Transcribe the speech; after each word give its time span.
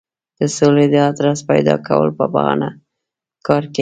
د 0.39 0.41
سولې 0.57 0.85
د 0.93 0.95
آدرس 1.09 1.39
پیدا 1.51 1.75
کولو 1.87 2.11
په 2.19 2.25
بهانه 2.33 2.69
کار 3.47 3.61
کوي. 3.65 3.69